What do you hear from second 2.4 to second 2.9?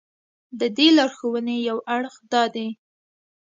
دی.